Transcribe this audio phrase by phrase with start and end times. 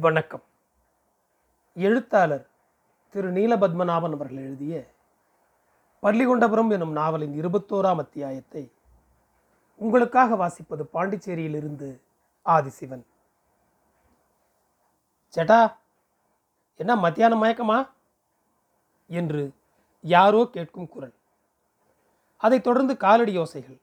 [0.00, 0.42] வணக்கம்.
[1.74, 2.48] எழுத்தாளர்
[3.10, 4.86] திரு நீலபத்மநாபன் அவர்கள் எழுதிய
[6.02, 8.72] பள்ளிகொண்டபுரம் எனும் நாவலின் இருபத்தோராம் அத்தியாயத்தை
[9.76, 12.00] உங்களுக்காக வாசிப்பது பாண்டிச்சேரியிலிருந்து
[12.44, 13.02] ஆதிசிவன்.
[15.34, 15.76] சேட்டா
[16.76, 17.90] என்ன மத்தியானம் மயக்கமா?
[19.06, 19.54] என்று
[20.00, 21.14] யாரோ கேட்கும் குரல்.
[22.36, 23.80] அதைத் தொடர்ந்து காலடி யோசைகள்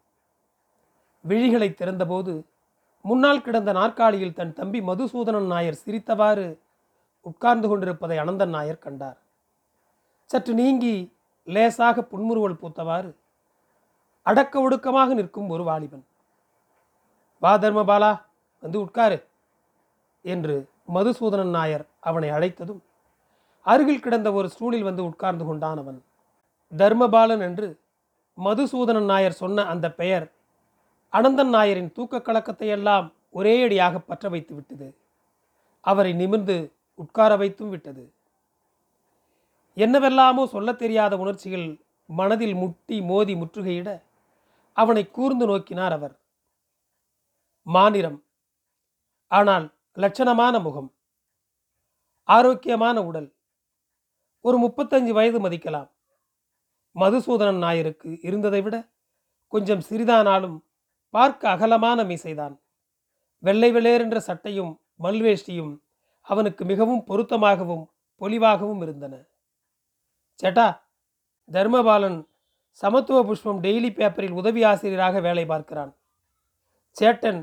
[1.28, 2.46] விழிகளை திறந்தபோது
[3.06, 6.46] முன்னால் கிடந்த நாற்காலியில் தன் தம்பி மதுசூதனன் நாயர் சிரித்தவாறு
[7.26, 9.18] உட்கார்ந்து கொண்டிருப்பதை அனந்தன் நாயர் கண்டார்.
[10.30, 10.94] சற்று நீங்கி
[11.48, 13.12] லேசாக புன்முறுவல் பூத்தவாறு
[14.26, 16.06] அடக்க ஒடுக்கமாக நிற்கும் ஒரு வாலிபன்.
[17.42, 18.12] வா தர்மபாலா
[18.64, 19.18] வந்து உட்காரு
[20.26, 20.56] என்று
[20.94, 22.82] மதுசூதனன் நாயர் அவனை அழைத்ததும்
[23.66, 26.00] அருகில் கிடந்த ஒரு ஸ்டூலில் வந்து உட்கார்ந்து கொண்டான் அவன்.
[26.72, 27.68] தர்மபாலன் என்று
[28.38, 30.26] மதுசூதனன் நாயர் சொன்ன அந்த பெயர்
[31.14, 34.98] அனந்தன் நாயரின் தூக்க கலக்கத்தை எல்லாம் ஒரேயடியாக பற்ற வைத்து விட்டது.
[35.80, 38.14] அவரை நிமிர்ந்து உட்கார வைத்தும் விட்டது.
[39.76, 44.02] என்னவெல்லாமோ சொல்ல தெரியாத உணர்ச்சிகள் மனதில் முட்டி மோதி முற்றுகையிட
[44.74, 46.20] அவனை கூர்ந்து நோக்கினார் அவர்.
[47.68, 48.20] மாநிறம்.
[49.28, 49.66] ஆனால்
[49.98, 50.94] லட்சணமான முகம்.
[52.30, 53.34] ஆரோக்கியமான உடல்.
[54.42, 55.90] ஒரு முப்பத்தஞ்சு வயது மதிக்கலாம்.
[56.96, 58.90] மதுசூதனன் நாயருக்கு இருந்ததை விட
[59.48, 60.58] கொஞ்சம் சிறிதானாலும்
[61.14, 62.56] பார்க்க அகலமான மீசைதான்.
[63.44, 64.72] வெள்ளை வெளேரென்ற சட்டையும்
[65.04, 65.74] மல்வேஷ்டியும்
[66.28, 67.86] அவனுக்கு மிகவும் பொருத்தமாகவும்
[68.22, 69.14] பொலிவாகவும் இருந்தன.
[70.40, 70.68] சேட்டா
[71.50, 72.20] தர்மபாலன்
[72.82, 75.92] சமத்துவ புஷ்பம் டெய்லி பேப்பரில் உதவி ஆசிரியராக வேலை பார்க்கிறான்.
[76.98, 77.42] சேட்டன்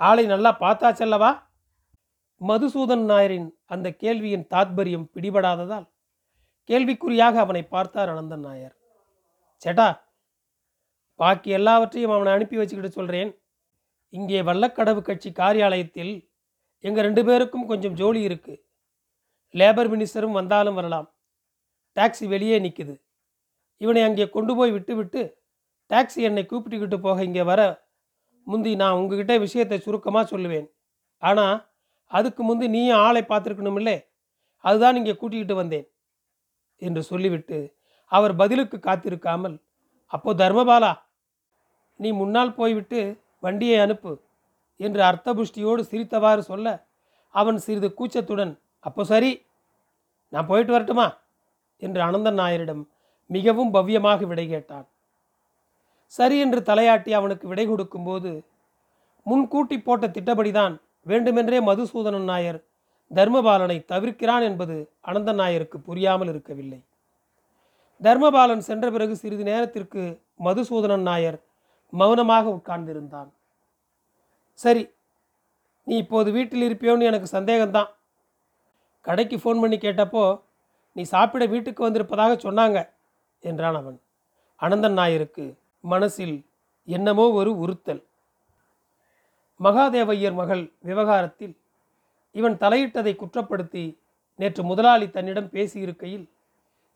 [0.00, 1.30] ஆளை நல்லா பார்த்தா செல்லவா
[2.40, 5.86] மதுசூதன் நாயரின் அந்த கேள்வியின் தாத்பரியம் பிடிபடாததால்
[6.68, 8.74] கேள்விக்குறியாக அவனை பார்த்தார் அனந்தன் நாயர்.
[9.62, 9.86] சேட்டா
[11.22, 13.30] பாக்கி எல்லாவற்றையும் அவனை அனுப்பி வச்சுக்கிட்டு சொல்கிறேன்
[14.12, 16.14] இங்கே வல்லக்கடவு கட்சி காரியாலயத்தில்
[16.84, 18.60] எங்கள் ரெண்டு பேருக்கும் கொஞ்சம் ஜோலி இருக்குது
[19.54, 21.06] லேபர் மினிஸ்டரும் வந்தாலும் வரலாம்.
[21.96, 22.94] டாக்ஸி வெளியே நிற்குது
[23.80, 25.22] இவனை அங்கே கொண்டு போய் விட்டுவிட்டு
[25.90, 27.60] டாக்ஸி என்னை கூப்பிட்டுக்கிட்டு போக இங்கே வர
[28.46, 30.66] முந்தி நான் உங்ககிட்ட விஷயத்தை சுருக்கமாக சொல்லுவேன்.
[31.22, 31.56] ஆனால்
[32.10, 33.96] அதுக்கு முந்தி நீயும் ஆளை பார்த்துருக்கணுமில்லே.
[34.64, 35.86] அதுதான் இங்கே கூட்டிக்கிட்டு வந்தேன்
[36.82, 37.58] என்று சொல்லிவிட்டு
[38.12, 39.56] அவர் பதிலுக்கு காத்திருக்காமல்
[40.12, 40.92] அப்போ தர்மபாலா
[42.00, 43.00] நீ முன்னால் போய்விட்டு
[43.38, 44.12] வண்டியை அனுப்பு
[44.80, 46.68] என்று அர்த்தபுஷ்டியோடு சிரித்தவாறு சொல்ல
[47.34, 49.32] அவன் சிறிது கூச்சத்துடன் அப்போ சரி
[50.32, 51.06] நான் போயிட்டு வரட்டுமா?
[51.82, 52.82] என்று அனந்தன் நாயரிடம்
[53.30, 54.86] மிகவும் பவ்யமாக விடை கேட்டான்.
[56.12, 58.30] சரி என்று தலையாட்டி அவனுக்கு விடை கொடுக்கும்போது
[59.26, 60.74] முன்கூட்டி போட்ட திட்டப்படிதான்
[61.06, 62.58] வேண்டுமென்றே மதுசூதனன் நாயர்
[63.10, 66.80] தர்மபாலனை தவிர்க்கிறான் என்பது அனந்தன் நாயருக்கு புரியாமல் இருக்கவில்லை.
[68.00, 70.02] தர்மபாலன் சென்ற பிறகு சிறிது நேரத்திற்கு
[70.44, 71.38] மதுசூதனன் நாயர்
[71.92, 73.30] மௌனமாக உட்கார்ந்திருந்தான்.
[74.58, 74.82] சரி
[75.86, 77.90] நீ இப்போது வீட்டில் இருப்பியோன்னு எனக்கு சந்தேகம்தான்.
[79.04, 80.24] கடைக்கு ஃபோன் பண்ணி கேட்டப்போ
[80.96, 82.78] நீ சாப்பிட வீட்டுக்கு வந்திருப்பதாக சொன்னாங்க
[83.42, 83.98] என்றான் அவன்.
[84.60, 85.44] அனந்தன் நாயருக்கு
[85.84, 86.36] மனசில்
[86.88, 88.02] என்னமோ ஒரு உறுத்தல்.
[89.60, 91.54] மகாதேவையர் மகள் விவகாரத்தில்
[92.34, 93.84] இவன் தலையிட்டதை குற்றப்படுத்தி
[94.38, 96.24] நேற்று முதலாளி தன்னிடம் பேசியிருக்கையில்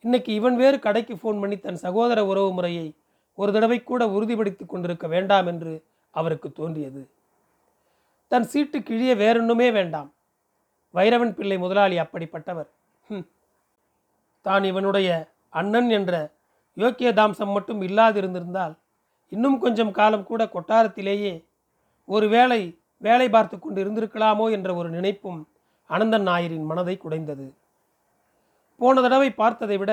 [0.04, 2.86] இன்னைக்கு இவன் வேறு கடைக்கு ஃபோன் பண்ணி தன் சகோதர உறவு முறையை
[3.38, 5.72] ஒரு தடவை கூட உறுதிப்படுத்தி கொண்டிருக்க வேண்டாம் என்று
[6.14, 7.02] அவருக்கு தோன்றியது.
[8.32, 10.08] தன் சீட்டு கிழிய வேறொன்றுமே வேண்டாம்.
[10.94, 12.70] வைரவன் பிள்ளை முதலாளி அப்படிப்பட்டவர்.
[14.46, 15.08] தான் இவனுடைய
[15.48, 16.12] அண்ணன் என்ற
[16.76, 18.74] யோக்கியதாம்சம் மட்டும் இல்லாதிருந்திருந்தால்
[19.32, 21.34] இன்னும் கொஞ்சம் காலம் கூட கொட்டாரத்திலேயே
[22.08, 22.60] ஒரு வேளை
[23.02, 25.40] வேலை பார்த்து கொண்டு இருந்திருக்கலாமோ என்ற ஒரு நினைப்பும்
[25.90, 27.46] அனந்தன் நாயரின் மனதை குடைந்தது.
[28.80, 29.92] போன தடவை பார்த்ததை விட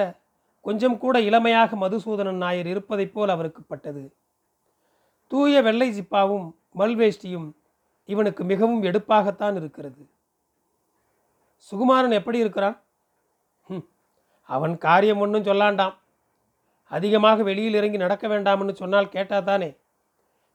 [0.66, 4.16] கொஞ்சம் கூட இளமையாக மதுசூதனன் நாயர் இருப்பதைப் போல் அவருக்கு பட்டது
[5.28, 6.48] தூய வெள்ளை ஜிப்பாவும்
[6.78, 7.52] மல்வேஷ்டியும்
[8.06, 10.10] இவனுக்கு மிகவும் எடுப்பாகத்தான் இருக்கிறது.
[11.68, 12.82] சுகுமாரன் எப்படி இருக்கிறான்?
[14.42, 15.94] அவன் காரியம் ஒன்றும் சொல்லாண்டாம்.
[16.88, 19.78] அதிகமாக வெளியில் இறங்கி நடக்க வேண்டாம்னு சொன்னால் கேட்டாதானே?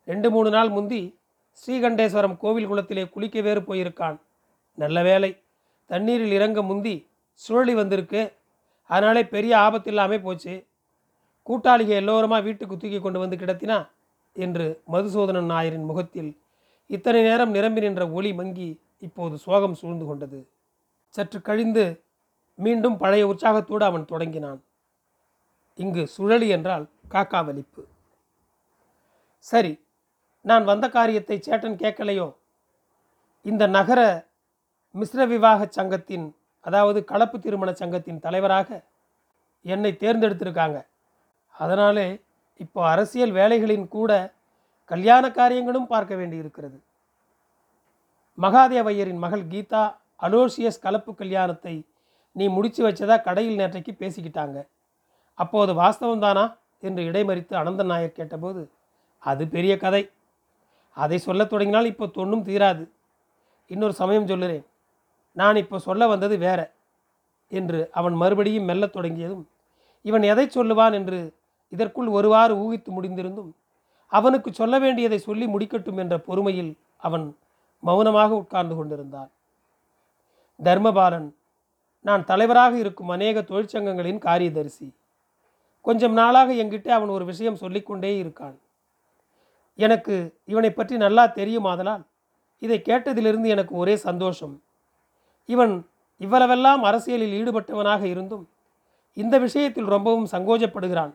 [0.05, 1.19] ரெண்டு மூணு நாள் முந்தி
[1.61, 4.19] ஸ்ரீகண்டேஸ்வரம் கோவில் குளத்திலே குளிக்க வேறு போயிருக்கான்.
[4.75, 5.31] நல்ல வேலை
[5.87, 7.09] தண்ணீரில் இறங்க முந்தி
[7.49, 8.23] சுழலி வந்திருக்கு.
[8.91, 10.67] அதனாலே பெரிய ஆபத்து இல்லாமல் போச்சு.
[11.47, 13.89] கூட்டாளிக எல்லோருமா வீட்டுக்கு தூக்கி கொண்டு வந்து கிடத்தினா?
[14.33, 16.41] என்று மதுசூதனன் நாயரின் முகத்தில்
[16.87, 20.49] இத்தனை நேரம் நிரம்பி நின்ற ஒளி மங்கி இப்போது சோகம் சூழ்ந்து கொண்டது.
[21.09, 22.03] சற்று கழிந்து
[22.55, 24.61] மீண்டும் பழைய உற்சாகத்தோடு அவன் தொடங்கினான்.
[25.75, 27.83] இங்கு சுழலி என்றால் காக்கா வலிப்பு.
[29.39, 29.73] சரி
[30.41, 32.35] நான் வந்த காரியத்தை சேட்டன் கேட்கலையோ?
[33.43, 34.01] இந்த நகர
[34.95, 36.27] மிஸ்ர விவாக சங்கத்தின்
[36.69, 38.69] அதாவது கலப்பு திருமண சங்கத்தின் தலைவராக
[39.65, 40.79] என்னை தேர்ந்தெடுத்திருக்காங்க.
[41.55, 42.09] அதனாலே
[42.65, 44.13] இப்போ அரசியல் வேலைகளின் கூட
[44.91, 46.79] கல்யாண காரியங்களும் பார்க்க வேண்டியிருக்கிறது.
[48.39, 49.83] மகாதேவையரின் மகள் கீதா
[50.27, 51.75] அலோசியஸ் கலப்பு கல்யாணத்தை
[52.37, 54.59] நீ முடிச்சு வச்சதா கடையில் நேற்றைக்கு பேசிக்கிட்டாங்க.
[55.39, 56.45] அப்போது வாஸ்தவம் தானா?
[56.87, 58.61] என்று இடைமறித்து அனந்தன் நாயர் கேட்டபோது
[59.23, 60.03] அது பெரிய கதை.
[60.97, 62.85] அதை சொல்லத் தொடங்கினால் இப்போ தொன்னும் தீராது.
[63.71, 64.65] இன்னொரு சமயம் சொல்லுறேன்.
[65.39, 66.61] நான் இப்போ சொல்ல வந்தது வேற
[67.53, 69.45] என்று அவன் மறுபடியும் மெல்லத் தொடங்கியதும்
[70.05, 70.95] இவன் எதை சொல்லுவான்?
[70.95, 71.19] என்று
[71.73, 73.51] இதற்குள் ஒருவாறு ஊகித்து முடிந்திருந்தும்
[74.13, 77.27] அவனுக்கு சொல்ல வேண்டியதை சொல்லி முடிக்கட்டும் என்ற பொறுமையில் அவன்
[77.83, 79.31] மௌனமாக உட்கார்ந்து கொண்டிருந்தான்.
[80.61, 81.29] தர்மபாலன்
[82.05, 84.89] நான் தலைவராக இருக்கும் அநேக தொழிற்சங்கங்களின் காரியதரிசி.
[85.85, 88.57] கொஞ்சம் நாளாக என்கிட்ட அவன் ஒரு விஷயம் சொல்லிக்கொண்டே இருக்கான்.
[89.79, 90.15] எனக்கு
[90.45, 92.05] இவனை பற்றி நல்லா தெரியுமாதலால்
[92.63, 94.55] இதை கேட்டதிலிருந்து எனக்கு ஒரே சந்தோஷம்.
[95.49, 95.75] இவன்
[96.21, 98.45] இவ்வளவெல்லாம் அரசியலில் ஈடுபட்டவனாக இருந்தும்
[99.17, 101.13] இந்த விஷயத்தில் ரொம்பவும் சங்கோஜப்படுகிறான்.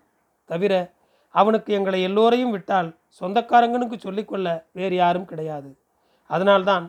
[0.50, 0.74] தவிர
[1.36, 2.90] அவனுக்கு எங்களை எல்லோரையும் விட்டால்
[3.22, 5.70] சொந்தக்காரங்கனுக்கு சொல்லிக்கொள்ள வேறு யாரும் கிடையாது.
[6.30, 6.86] அதனால்தான்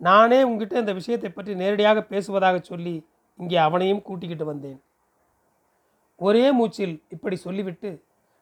[0.00, 2.94] நானே உங்ககிட்ட இந்த விஷயத்தை பற்றி நேரடியாக பேசுவதாக சொல்லி
[3.38, 4.80] இங்கே அவனையும் கூட்டிக்கிட்டு வந்தேன்.
[6.20, 7.90] ஒரே மூச்சில் இப்படி சொல்லிவிட்டு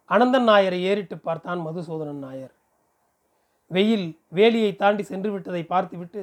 [0.08, 2.54] அனந்தன் நாயரை ஏறிட்டு பார்த்தான் மதுசூதனன் நாயர்.
[3.70, 6.22] வெயில் வேலியை தாண்டி சென்று விட்டதை பார்த்துவிட்டு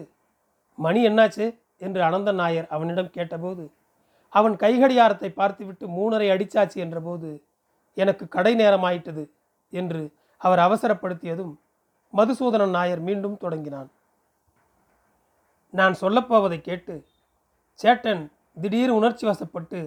[0.78, 1.46] மணி என்னாச்சு?
[1.82, 3.64] என்று அனந்தன் நாயர் அவனிடம் கேட்டபோது
[4.34, 7.30] அவன் கைகடியாரத்தை பார்த்துவிட்டு மூணரை அடிச்சாச்சு என்றபோது
[7.98, 9.24] எனக்கு கடை நேரமாயிட்டது
[9.74, 10.02] என்று
[10.38, 11.54] அவர் அவசரப்படுத்தியதும்
[12.14, 13.90] மதுசூதனன் நாயர் மீண்டும் தொடங்கினான்.
[15.74, 16.96] நான் சொல்லப்போவதை கேட்டு
[17.80, 18.24] சேட்டன்
[18.62, 19.80] திடீர் உணர்ச்சி வசப்பட்டு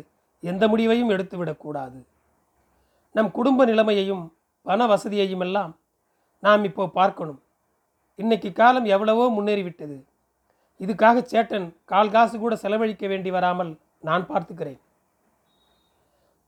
[0.42, 1.98] எந்த முடிவையும் எடுத்துவிடக்கூடாது
[3.14, 4.24] நம் குடும்ப நிலைமையையும்
[4.66, 5.72] பண வசதியையும் எல்லாம்
[6.42, 7.40] நாம் இப்போ பார்க்கணும்.
[8.18, 9.96] இன்னைக்கு காலம் எவ்வளவோ முன்னேறிவிட்டது.
[10.80, 13.72] இதுக்காக சேட்டன் கால் காசு கூட செலவழிக்க வேண்டி வராமல்
[14.08, 14.80] நான் பார்த்துக்கிறேன்.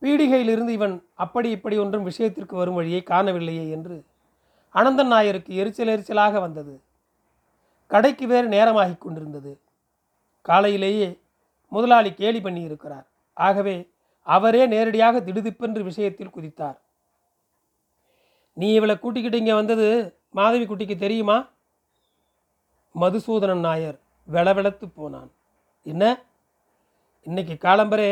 [0.02, 0.94] பீடிகையிலிருந்து இவன்
[1.25, 3.96] அப்படி இப்படி ஒன்றும் விஷயத்திற்கு வரும் வழியை காணவில்லையே என்று
[4.75, 6.75] அனந்தன் நாயருக்கு எரிச்சல் எரிச்சலாக வந்தது.
[7.87, 9.52] கடைக்கு வேறு நேரமாகி கொண்டிருந்தது.
[10.49, 11.08] காலையிலேயே
[11.73, 13.06] முதலாளி கேலி பண்ணியிருக்கிறார்.
[13.37, 13.76] ஆகவே
[14.26, 16.79] அவரே நேரடியாக திடுதிப்பென்று விஷயத்தில் குதித்தார்.
[18.56, 19.87] நீ இவளை கூட்டிக்கிட்டு இங்கே வந்தது
[20.31, 21.37] மாதவி குட்டிக்கு தெரியுமா?
[22.94, 23.99] மதுசூதனன் நாயர்.
[24.34, 25.31] வெளவெளத்து போனான்.
[25.87, 26.05] என்ன?
[27.26, 28.11] இன்னைக்கு காலம்பரே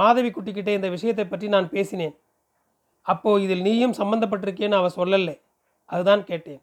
[0.00, 2.14] மாதவி குட்டிக்கிட்டே இந்த விஷயத்தை பற்றி நான் பேசினேன்.
[3.06, 5.36] அப்போது இதில் நீயும் சம்பந்தப்பட்டிருக்கேன்னு அவ சொல்லலை.
[5.92, 6.62] அதுதான் கேட்டேன்.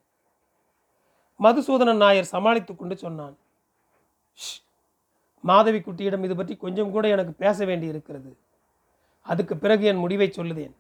[1.40, 3.36] மதுசூதனன் நாயர் சமாளித்து கொண்டு சொன்னான்.
[5.44, 8.32] மாதவி குட்டியிடம் இது பற்றி கொஞ்சம் கூட எனக்கு பேச வேண்டி இருக்கிறது
[9.26, 10.74] அதுக்கு பிறகு என் முடிவை சொல்லுதேன்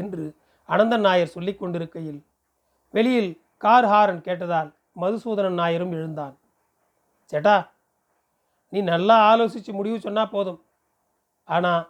[0.00, 0.24] என்று
[0.68, 2.20] அனந்தன் நாயர் சொல்லிக் கொண்டிருக்கையில்
[2.94, 3.30] வெளியில்
[3.64, 4.70] கார் ஹாரன் கேட்டதால்
[5.02, 6.34] மதுசூதனன் நாயரும் எழுந்தான்.
[7.32, 7.56] சேட்டா
[8.72, 10.60] நீ நல்லா ஆலோசித்து முடிவு சொன்னால் போதும்.
[11.48, 11.82] ஆனால்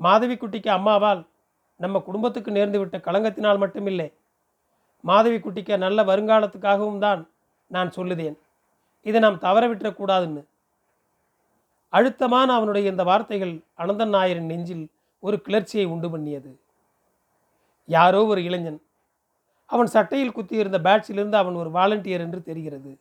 [0.00, 1.22] மாதவிக்குட்டிக்கு அம்மாவால்
[1.80, 4.08] நம்ம குடும்பத்துக்கு நேர்ந்து விட்ட களங்கத்தினால் மட்டுமில்லை
[5.04, 7.20] மாதவிக்குட்டிக்கு நல்ல வருங்காலத்துக்காகவும் தான்
[7.70, 8.36] நான் சொல்லுதேன்.
[9.06, 10.42] இதை நாம் தவற விட்டுறக்கூடாதுன்னு
[11.92, 13.52] அழுத்தமான அவனுடைய இந்த வார்த்தைகள்
[13.82, 14.84] அனந்தன் நாயரின் நெஞ்சில்
[15.22, 16.50] ஒரு கிளர்ச்சியை உண்டு பண்ணியது.
[17.88, 18.80] யாரோ ஒரு இளைஞன்
[19.70, 22.92] அவன் சட்டையில் குத்தியிருந்த பேட்சிலிருந்து அவன் ஒரு வாலண்டியர் என்று தெரிகிறது.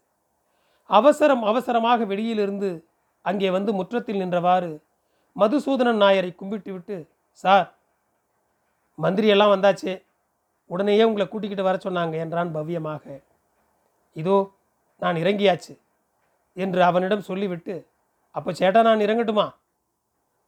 [0.89, 2.85] அவசரம் அவசரமாக வெளியிலிருந்து
[3.21, 4.71] அங்கே வந்து முற்றத்தில் நின்றவாறு
[5.35, 6.97] மதுசூதனன் நாயரை கும்பிட்டு விட்டு
[7.43, 7.75] சார்
[8.97, 10.03] மந்திரியெல்லாம் வந்தாச்சே வந்தாச்சு
[10.69, 13.03] உடனேயே உங்களை கூட்டிக்கிட்டு வர சொன்னாங்க என்றான் பவ்யமாக.
[14.15, 14.37] இதோ
[15.01, 15.73] நான் இறங்கியாச்சு
[16.53, 17.75] என்று அவனிடம் சொல்லிவிட்டு
[18.31, 19.47] அப்போ சேட்டா நான் இறங்கட்டுமா?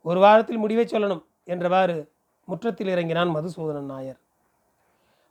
[0.01, 1.98] ஒரு வாரத்தில் முடிவை சொல்லணும் என்றவாறு
[2.46, 4.20] முற்றத்தில் இறங்கினான் மதுசூதனன் நாயர்.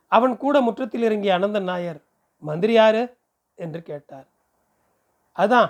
[0.07, 1.99] அவன் கூட முற்றத்தில் இறங்கிய அனந்தன் நாயர்
[2.43, 3.03] மந்திரி யாரு?
[3.55, 4.27] என்று கேட்டார்.
[5.37, 5.69] அதான்.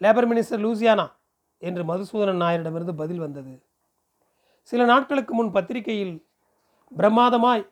[0.00, 1.06] லேபர் மினிஸ்டர் லூசியானா
[1.58, 3.62] என்று மதுசூதனன் நாயரிடமிருந்து பதில் வந்தது.
[4.62, 6.26] சில நாட்களுக்கு முன் பத்திரிகையில்
[6.92, 7.64] பிரமாதமாய்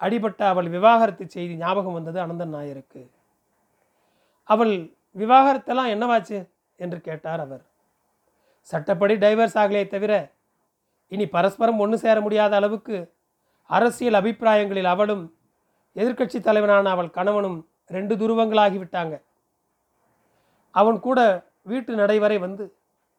[0.00, 3.02] அடிபட்ட அவள் விவாகரத்து செய்தி ஞாபகம் வந்தது அனந்தன் நாயருக்கு.
[4.48, 6.38] அவள் விவாகரத்தெல்லாம் என்னவாச்சு?
[6.76, 7.64] என்று கேட்டார் அவர்.
[8.60, 10.12] சட்டப்படி டைவர்ஸ் ஆகலையே தவிர
[11.08, 13.14] இனி பரஸ்பரம் ஒன்று சேர முடியாத அளவுக்கு
[13.70, 15.24] அரசியல் அபிப்பிராயங்களில் அவளும்
[15.96, 19.14] எதிர்க்கட்சி தலைவனான அவள் கணவனும் ரெண்டு துருவங்களாகிவிட்டாங்க
[20.74, 22.74] அவன் கூட வீட்டு நடைவரை வந்து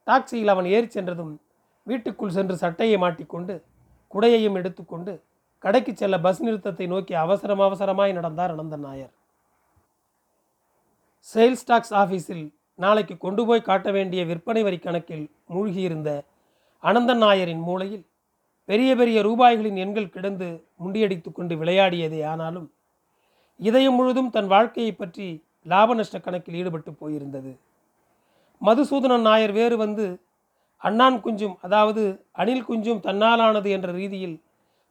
[0.07, 1.39] டாக்ஸியில் அவன் ஏறி சென்றதும்
[1.87, 3.63] வீட்டுக்குள் சென்று சட்டையை மாட்டிக்கொண்டு
[4.11, 5.23] குடையையும் எடுத்துக்கொண்டு
[5.59, 9.13] கடைக்கு செல்ல பஸ் நிறுத்தத்தை நோக்கி அவசரம் அவசரமாய் நடந்தார் அனந்தன் நாயர்.
[11.27, 16.23] சேல்ஸ் டாக்ஸ் ஆஃபீஸில் நாளைக்கு கொண்டு போய் காட்ட வேண்டிய விற்பனை வரி கணக்கில் மூழ்கியிருந்த
[16.83, 18.05] அனந்தன் நாயரின் மூளையில்
[18.65, 22.71] பெரிய பெரிய ரூபாய்களின் எண்கள் கிடந்து முண்டியடித்து கொண்டு விளையாடியதே ஆனாலும்
[23.59, 27.51] இதயம் முழுதும் தன் வாழ்க்கையை பற்றி லாப நஷ்ட கணக்கில் ஈடுபட்டு போயிருந்தது.
[28.61, 30.05] மதுசூதனன் நாயர் வேறு வந்து
[30.81, 32.01] அண்ணான் குஞ்சும் அதாவது
[32.41, 34.35] அணில் குஞ்சும் தன்னாலானது என்ற ரீதியில்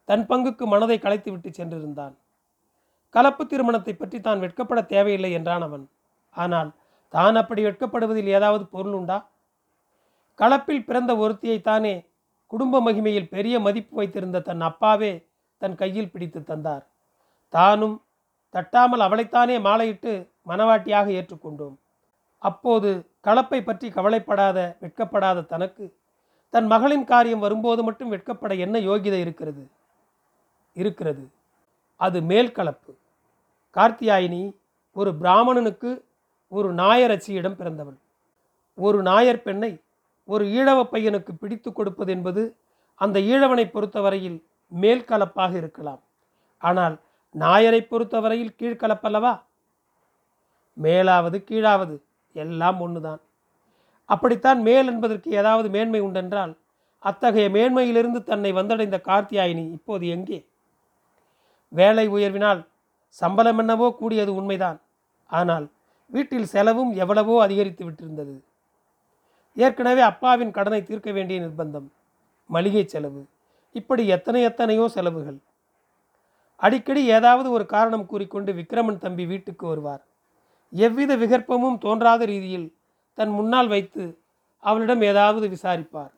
[0.09, 2.15] தன் பங்குக்கு மனதை கலைத்து விட்டு சென்றிருந்தான்.
[3.15, 5.85] கலப்பு திருமணத்தை பற்றி தான் வெட்கப்பட தேவையில்லை என்றான் அவன்.
[6.35, 6.69] ஆனால்
[7.13, 9.17] தான் அப்படி வெட்கப்படுவதில் ஏதாவது பொருள் உண்டா?
[10.39, 11.95] கலப்பில் பிறந்த ஒருத்தியைத்தானே
[12.51, 15.11] குடும்ப மகிமையில் பெரிய மதிப்பு வைத்திருந்த தன் அப்பாவே
[15.61, 16.83] தன் கையில் பிடித்து தந்தார்.
[17.53, 17.95] தானும்
[18.53, 20.13] தட்டாமல் அவளைத்தானே மாலையிட்டு
[20.47, 21.75] மனவாட்டியாக ஏற்றுக்கொண்டோம்.
[22.37, 22.89] அப்போது
[23.23, 25.95] களப்பை பற்றி கவலைப்படாத வெட்கப்படாத தனக்கு
[26.53, 29.63] தன் மகளின் காரியம் வரும்போது மட்டும் வெட்கப்பட என்ன யோகிதை இருக்கிறது?
[30.75, 31.23] இருக்கிறது.
[31.99, 32.91] அது மேல் கலப்பு.
[33.75, 34.53] கார்த்தியாயினி
[34.95, 36.05] ஒரு பிராமணனுக்கு
[36.51, 37.97] ஒரு நாயரட்சியிடம் பிறந்தவள்.
[38.77, 39.71] ஒரு நாயர் பெண்ணை
[40.29, 42.43] ஒரு ஈழவ பையனுக்கு பிடித்து கொடுப்பது என்பது
[43.01, 44.37] அந்த ஈழவனை பொறுத்தவரையில்
[44.71, 46.01] மேல் கலப்பாக இருக்கலாம்.
[46.57, 46.95] ஆனால்
[47.35, 49.33] நாயரை பொறுத்தவரையில் கீழ்கலப்பல்லவா
[50.77, 51.95] மேலாவது கீழாவது
[52.35, 53.21] எல்லாம் ஒன்றுதான்
[54.09, 56.53] அப்படித்தான் மேல் என்பதற்கு ஏதாவது மேன்மை உண்டென்றால்
[57.03, 60.39] அத்தகைய மேன்மையிலிருந்து தன்னை வந்தடைந்த கார்த்தியாயினி இப்போது எங்கே?
[61.71, 62.61] வேலை உயர்வினால்
[63.09, 64.79] சம்பளம் என்னவோ கூடியது உண்மைதான்.
[65.29, 65.65] ஆனால்
[66.11, 68.35] வீட்டில் செலவும் எவ்வளவோ அதிகரித்து விட்டிருந்தது.
[69.57, 71.87] ஏற்கனவே அப்பாவின் கடனை தீர்க்க வேண்டிய நிர்பந்தம்
[72.49, 73.21] மளிகை செலவு
[73.71, 75.37] இப்படி எத்தனை எத்தனையோ செலவுகள்.
[76.55, 80.03] அடிக்கடி ஏதாவது ஒரு காரணம் கூறிக்கொண்டு விக்ரமன் தம்பி வீட்டுக்கு வருவார்.
[80.73, 82.67] எவ்வித விகற்பமும் தோன்றாத ரீதியில்
[83.13, 84.03] தன் முன்னால் வைத்து
[84.63, 86.13] அவளிடம் ஏதாவது விசாரிப்பார்.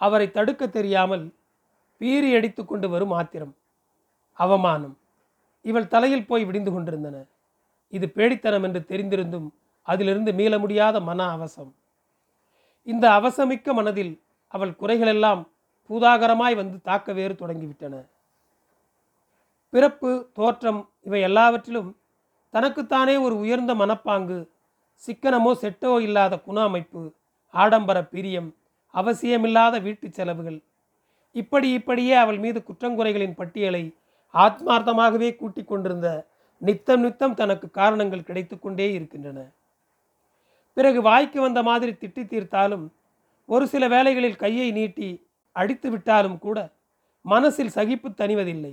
[0.00, 1.24] அவரை தடுக்க தெரியாமல்
[2.00, 3.54] பீறி அடித்து கொண்டு வரும் ஆத்திரம்
[4.38, 4.96] அவமானம்.
[5.60, 7.16] இவள் தலையில் போய் விடிந்து கொண்டிருந்தன.
[7.88, 9.48] இது பேடித்தனம் என்று தெரிந்திருந்தும்
[9.82, 11.74] அதிலிருந்து மீள முடியாத மன அவசம்.
[12.82, 15.42] இந்த அவசமிக்க மனதில் அவள் குறைகளெல்லாம்
[15.90, 17.94] பூதாகரமாய் வந்து தாக்க வேறு தொடங்கிவிட்டன.
[19.72, 21.90] பிறப்பு தோற்றம் இவை எல்லாவற்றிலும்
[22.54, 24.38] தனக்குத்தானே ஒரு உயர்ந்த மனப்பாங்கு
[25.02, 27.00] சிக்கனமோ செட்டோ இல்லாத குண அமைப்பு
[27.54, 28.50] ஆடம்பர பிரியம்
[28.94, 30.58] அவசியமில்லாத வீட்டு செலவுகள்.
[31.32, 33.84] இப்படி இப்படியே அவள் மீது குற்றங்குறைகளின் பட்டியலை
[34.34, 36.08] ஆத்மார்த்தமாகவே கூட்டிக் கொண்டிருந்த
[36.60, 39.38] நித்தம் நித்தம் தனக்கு காரணங்கள் கிடைத்து கொண்டே இருக்கின்றன.
[40.76, 42.86] பிறகு வாய்க்கு வந்த மாதிரி திட்டி தீர்த்தாலும்
[43.48, 45.08] ஒரு சில வேளைகளில் கையை நீட்டி
[45.56, 46.58] அடித்து விட்டாலும் கூட
[47.24, 48.72] மனசில் சகிப்பு தணிவதில்லை.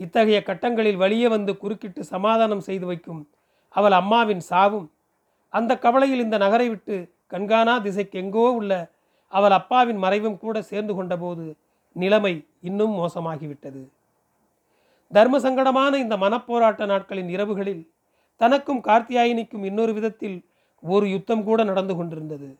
[0.00, 3.22] இத்தகைய கட்டங்களில் வழியே வந்து குறுக்கிட்டு சமாதானம் செய்து வைக்கும்
[3.74, 4.86] அவள் அம்மாவின் சாவும்.
[5.52, 6.96] அந்த கவலையில் இந்த நகரை விட்டு
[7.32, 8.72] கண்காணா திசைக்கு எங்கோ உள்ள
[9.32, 11.44] அவள் அப்பாவின் மறைவும் கூட சேர்ந்து கொண்டபோது
[11.96, 12.34] நிலைமை
[12.68, 13.82] இன்னும் மோசமாகிவிட்டது.
[15.10, 17.82] தர்ம சங்கடமான இந்த மனப்போராட்ட நாட்களின் இரவுகளில்
[18.40, 20.38] தனக்கும் கார்த்தியாயினிக்கும் இன்னொரு விதத்தில்
[20.82, 22.50] ஒரு யுத்தம் கூட நடந்து கொண்டிருந்தது.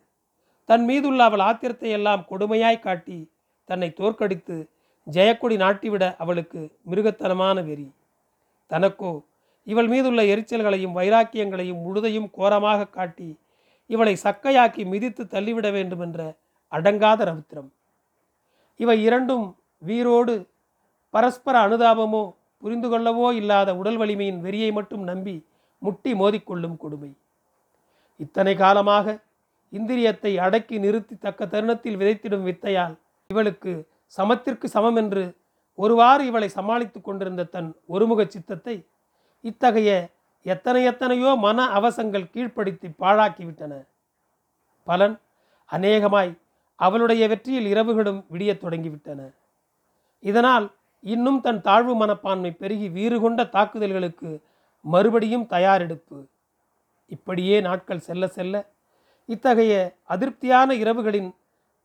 [0.68, 3.18] தன் மீதுள்ள அவள் ஆத்திரத்தை எல்லாம் கொடுமையாய் காட்டி
[3.68, 4.56] தன்னை தோற்கடித்து
[5.06, 7.88] ஜெயக்கொடி நாட்டிவிட அவளுக்கு மிருகத்தனமான வெறி.
[8.70, 9.12] தனக்கோ
[9.66, 13.28] இவள் மீதுள்ள எரிச்சல்களையும் வைராக்கியங்களையும் முழுதையும் கோரமாக காட்டி
[13.90, 16.20] இவளை சக்கையாக்கி மிதித்து தள்ளிவிட வேண்டும் என்ற
[16.72, 17.70] அடங்காத ரவுத்திரம்.
[18.80, 19.46] இவை இரண்டும்
[19.82, 20.34] வீரோடு
[21.14, 22.22] பரஸ்பர அனுதாபமோ
[22.62, 25.36] புரிந்து கொள்ளவோ இல்லாத உடல் வலிமையின் வெறியை மட்டும் நம்பி
[25.82, 27.10] முட்டி மோதிக்கொள்ளும் கொடுமை.
[28.20, 29.06] இத்தனை காலமாக
[29.72, 32.94] இந்திரியத்தை அடக்கி நிறுத்தி தக்க தருணத்தில் விதைத்திடும் வித்தையால்
[33.30, 33.72] இவளுக்கு
[34.16, 35.22] சமத்திற்கு சமம் என்று
[35.78, 38.76] ஒருவாறு இவளை சமாளித்து கொண்டிருந்த தன் ஒருமுக சித்தத்தை
[39.44, 39.90] இத்தகைய
[40.46, 43.72] எத்தனை எத்தனையோ மன அவசங்கள் கீழ்ப்படுத்தி பாழாக்கிவிட்டன.
[44.88, 45.16] பலன்
[45.70, 46.32] அநேகமாய்
[46.80, 49.20] அவளுடைய வெற்றியில் இரவுகளும் விடியத் தொடங்கிவிட்டன.
[50.22, 50.66] இதனால்
[51.04, 54.30] இன்னும் தன் தாழ்வு மனப்பான்மை பெருகி வீறு கொண்ட தாக்குதல்களுக்கு
[54.84, 56.18] மறுபடியும் தயாரெடுப்பு.
[57.06, 58.54] இப்படியே நாட்கள் செல்ல செல்ல
[59.28, 59.74] இத்தகைய
[60.08, 61.30] அதிருப்தியான இரவுகளின்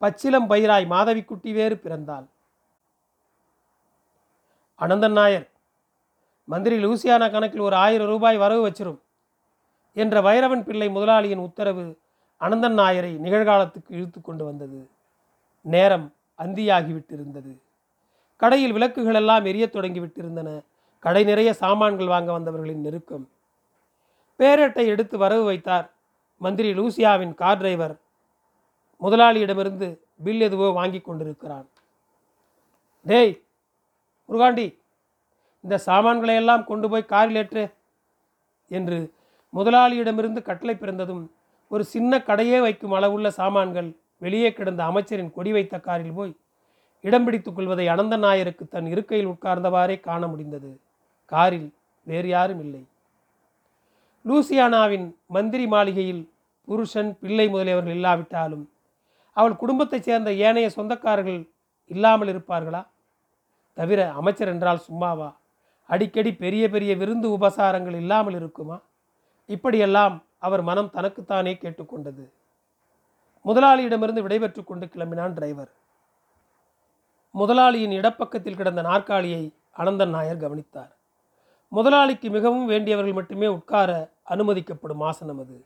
[0.01, 2.25] பச்சிலம் பயிராய் மாதவிக்குட்டி வேறு பிறந்தாள்.
[4.79, 5.49] அனந்தன் நாயர்
[6.45, 8.99] மந்திரி லூசியானா கணக்கில் ஒரு ஆயிரம் ரூபாய் வரவு வச்சிரும்
[9.93, 11.99] என்ற வைரவன் பிள்ளை முதலாளியின் உத்தரவு
[12.39, 14.89] அனந்தன் நாயரை நிகழ்காலத்துக்கு இழுத்து கொண்டு வந்தது.
[15.61, 17.57] நேரம் அந்தியாகிவிட்டிருந்தது.
[18.35, 20.61] கடையில் விளக்குகள் எல்லாம் எரியத் தொடங்கிவிட்டிருந்தன.
[20.99, 23.29] கடை நிறைய சாமான்கள் வாங்க வந்தவர்களின் நெருக்கம்.
[24.39, 25.91] பேரட்டை எடுத்து வரவு வைத்தார்
[26.37, 27.95] மந்திரி லூசியாவின் கார் டிரைவர்
[29.01, 29.87] முதலாளியிடமிருந்து
[30.23, 31.67] பில் எதுவோ வாங்கி கொண்டிருக்கிறான்.
[33.05, 33.33] டேய்
[34.29, 34.67] முருகாண்டி
[35.63, 37.63] இந்த சாமான்களை எல்லாம் கொண்டு போய் காரில் ஏற்று
[38.67, 39.13] என்று
[39.53, 41.23] முதலாளியிடமிருந்து கட்டளை பிறந்ததும்
[41.67, 46.33] ஒரு சின்ன கடையே வைக்கும் அளவுள்ள சாமான்கள் வெளியே கிடந்த அமைச்சரின் கொடி வைத்த காரில் போய்
[47.01, 50.79] இடம் பிடித்துக் கொள்வதை அனந்த நாயருக்கு தன் இருக்கையில் உட்கார்ந்தவாறே காண முடிந்தது.
[51.25, 51.73] காரில்
[52.03, 52.83] வேறு யாரும் இல்லை.
[54.25, 56.23] லூசியானாவின் மந்திரி மாளிகையில்
[56.67, 58.65] புருஷன் பிள்ளை முதலியவர்கள் இல்லாவிட்டாலும்
[59.37, 61.49] அவள் குடும்பத்தைச் சேர்ந்த ஏனைய சொந்தக்காரர்கள்
[61.85, 62.87] இல்லாமல் இருப்பார்களா?
[63.73, 65.35] தவிர அமைச்சர் என்றால் சும்மாவா?
[65.85, 68.81] அடிக்கடி பெரிய பெரிய விருந்து உபசாரங்கள் இல்லாமல் இருக்குமா?
[69.45, 72.25] இப்படியெல்லாம் அவர் மனம் தனக்குத்தானே கேட்டுக்கொண்டது.
[73.45, 75.71] முதலாளியிடமிருந்து விடைபெற்று கொண்டு கிளம்பினான் டிரைவர்.
[77.31, 79.43] முதலாளியின் இடப்பக்கத்தில் கிடந்த நாற்காலியை
[79.77, 80.91] அனந்தன் நாயர் கவனித்தார்.
[81.71, 85.65] முதலாளிக்கு மிகவும் வேண்டியவர்கள் மட்டுமே உட்கார அனுமதிக்கப்படும் ஆசனம் அது.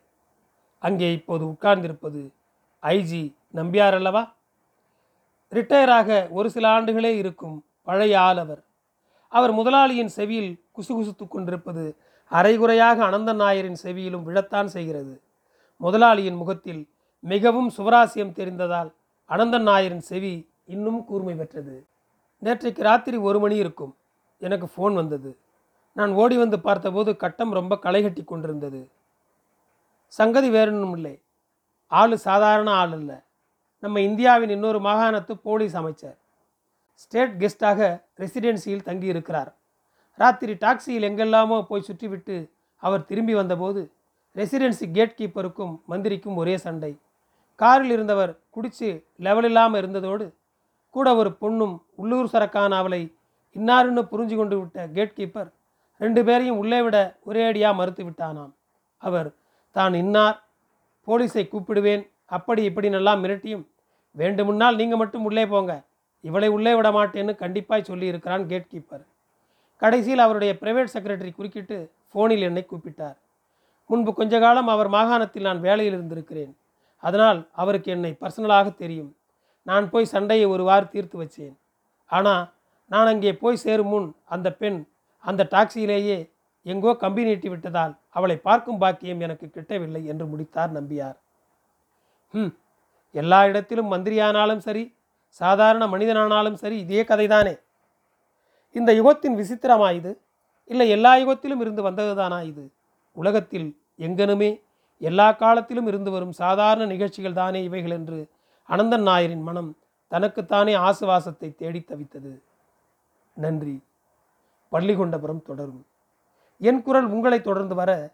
[0.80, 2.22] அங்கே இப்போது உட்கார்ந்திருப்பது
[2.84, 4.24] ஐஜி நம்பியார் அல்லவா
[5.51, 8.62] ரிட்டையராக ஒரு சில ஆண்டுகளே இருக்கும் பழைய ஆள் அவர்
[9.27, 11.98] அவர் முதலாளியின் செவியில் குசுகுசுத்து கொண்டிருப்பது
[12.32, 15.22] அரைகுறையாக அனந்தன் நாயரின் செவியிலும் விழத்தான் செய்கிறது.
[15.77, 16.89] முதலாளியின் முகத்தில்
[17.20, 18.89] மிகவும் சுவராசியம் தெரிந்ததால்
[19.29, 21.88] அனந்தன் நாயரின் செவி இன்னும் கூர்மை பெற்றது.
[22.44, 23.98] நேற்றைக்கு ராத்திரி ஒரு மணி இருக்கும்.
[24.38, 25.39] எனக்கு ஃபோன் வந்தது.
[25.94, 28.91] நான் ஓடி வந்து பார்த்தபோது கட்டம் ரொம்ப களைகட்டி கொண்டிருந்தது.
[30.08, 31.22] சங்கதி வேறொன்றும் இல்லை
[31.88, 33.18] ஆள் சாதாரண ஆள் இல்லை
[33.83, 36.15] நம்ம இந்தியாவின் இன்னொரு மாகாணத்து போலீஸ் அமைச்சர்.
[37.03, 37.81] ஸ்டேட் கெஸ்டாக
[38.24, 39.51] ரெசிடென்சியில் தங்கியிருக்கிறார்.
[40.19, 42.36] ராத்திரி டாக்ஸியில் எங்கெல்லாமோ போய் சுற்றிவிட்டு
[42.83, 43.81] அவர் திரும்பி வந்தபோது
[44.36, 46.91] ரெசிடென்சி கேட் கீப்பருக்கும் மந்திரிக்கும் ஒரே சண்டை.
[47.59, 48.89] காரில் இருந்தவர் குடித்து
[49.27, 50.25] லெவல் இல்லாமல் இருந்ததோடு
[50.95, 53.01] கூட ஒரு பொண்ணும் உள்ளூர் சரக்கான அவளை
[53.55, 55.50] இன்னாருன்னு புரிஞ்சு கொண்டு விட்ட கேட் கீப்பர்
[56.01, 56.98] ரெண்டு பேரையும் உள்ளே விட
[57.29, 58.51] ஒரே அடியாக மறுத்து விட்டானாம்.
[59.01, 59.29] அவர்
[59.75, 60.38] தான் இன்னார்
[61.07, 62.03] போலீஸை கூப்பிடுவேன்
[62.38, 63.63] அப்படி இப்படி நல்லா மிரட்டியும்
[64.15, 65.74] வேண்டுமுன்னால் நீங்கள் மட்டும் உள்ளே போங்க.
[66.27, 69.05] இவளை உள்ளே விட மாட்டேன்னு கண்டிப்பாய் சொல்லியிருக்கிறான் கேட் கீப்பர்
[69.81, 71.77] கடைசியில் அவருடைய பிரைவேட் செக்ரட்டரி குறுக்கிட்டு
[72.12, 73.17] ஃபோனில் என்னை கூப்பிட்டார்.
[73.89, 76.51] முன்பு கொஞ்ச காலம் அவர் மாகாணத்தில் நான் வேலையில் இருந்திருக்கிறேன்.
[77.03, 79.12] அதனால் அவருக்கு என்னை பர்சனலாக தெரியும்.
[79.69, 81.55] நான் போய் சண்டையை ஒரு வாரம் தீர்த்து வச்சேன்.
[82.09, 82.43] ஆனால்
[82.91, 84.79] நான் அங்கே போய் சேரும் முன் அந்த பெண்
[85.24, 86.19] அந்த டாக்ஸியிலேயே
[86.65, 91.17] எங்கோ கம்பி நீட்டி விட்டதால் அவளை பார்க்கும் பாக்கியம் எனக்கு கிட்டவில்லை என்று முடித்தார் நம்பியார்.
[92.31, 92.53] ம்
[93.12, 94.95] எல்லா இடத்திலும் மந்திரியானாலும் சரி
[95.27, 97.59] சாதாரண மனிதனானாலும் சரி இதே கதைதானே.
[98.71, 100.21] இந்த யுகத்தின் விசித்திரமா இது?
[100.65, 102.71] இல்லை எல்லா யுகத்திலும் இருந்து வந்ததுதானா இது?
[103.12, 104.62] உலகத்தில் எங்கனுமே
[104.98, 108.27] எல்லா காலத்திலும் இருந்து வரும் சாதாரண நிகழ்ச்சிகள் தானே இவைகள் என்று
[108.69, 112.41] அனந்தன் நாயரின் மனம் தனக்குத்தானே ஆசுவாசத்தை தேடி தவித்தது.
[113.33, 113.83] நன்றி.
[114.71, 115.86] பள்ளிகொண்டபுரம் தொடரும்.
[116.57, 118.12] என் குரல் உங்களை தொடர்ந்து வர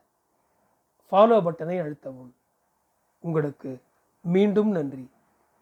[1.11, 2.31] ஃபாலோ பட்டனை அழுத்தவும்.
[3.19, 3.83] உங்களுக்கு
[4.25, 5.09] மீண்டும் நன்றி.